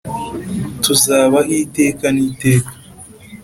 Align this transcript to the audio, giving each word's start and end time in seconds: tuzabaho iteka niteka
tuzabaho 0.83 1.49
iteka 1.63 2.05
niteka 2.15 2.71